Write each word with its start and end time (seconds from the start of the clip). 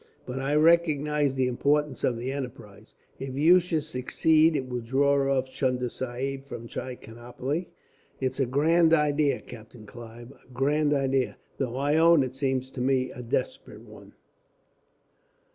But 0.25 0.39
I 0.39 0.55
recognize 0.55 1.35
the 1.35 1.45
importance 1.45 2.03
of 2.03 2.17
the 2.17 2.31
enterprise. 2.31 2.95
If 3.19 3.35
you 3.35 3.59
should 3.59 3.83
succeed, 3.83 4.55
it 4.55 4.67
will 4.67 4.79
draw 4.81 5.37
off 5.37 5.47
Chunda 5.51 5.91
Sahib 5.91 6.47
from 6.47 6.67
Trichinopoli. 6.67 7.69
It's 8.19 8.39
a 8.39 8.47
grand 8.47 8.95
idea, 8.95 9.41
Captain 9.41 9.85
Clive, 9.85 10.31
a 10.31 10.51
grand 10.51 10.91
idea, 10.91 11.37
though 11.59 11.75
I 11.75 11.97
own 11.97 12.23
it 12.23 12.35
seems 12.35 12.71
to 12.71 12.81
me 12.81 13.11
a 13.11 13.21
desperate 13.21 13.81
one." 13.81 14.13